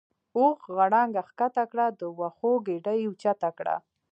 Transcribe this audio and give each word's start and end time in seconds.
اوښ 0.37 0.59
غړانګه 0.75 1.21
کښته 1.39 1.63
کړه 1.71 1.85
د 1.99 2.01
وښو 2.19 2.51
ګیډۍ 2.65 2.97
یې 3.01 3.07
اوچته 3.07 3.49
کړه. 3.57 3.75